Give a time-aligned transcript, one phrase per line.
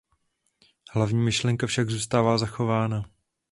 [0.91, 3.05] Hlavní myšlenka však zůstává zachována.